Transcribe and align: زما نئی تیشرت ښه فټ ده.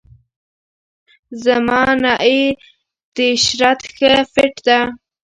زما 1.43 1.81
نئی 2.03 2.41
تیشرت 3.15 3.79
ښه 3.95 4.11
فټ 4.33 4.53
ده. 4.67 4.79